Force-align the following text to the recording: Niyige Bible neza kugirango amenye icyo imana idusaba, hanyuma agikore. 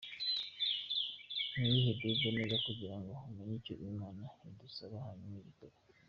Niyige 1.57 1.91
Bible 2.03 2.29
neza 2.37 2.55
kugirango 2.65 3.11
amenye 3.27 3.53
icyo 3.59 3.73
imana 3.91 4.23
idusaba, 4.49 4.95
hanyuma 5.05 5.35
agikore. 5.41 5.75